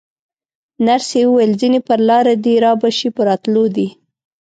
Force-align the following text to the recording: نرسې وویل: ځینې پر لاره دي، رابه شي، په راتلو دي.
نرسې 0.85 1.21
وویل: 1.27 1.51
ځینې 1.61 1.79
پر 1.87 1.99
لاره 2.09 2.33
دي، 2.43 2.53
رابه 2.63 2.89
شي، 2.97 3.09
په 3.15 3.21
راتلو 3.29 3.63
دي. 3.75 3.87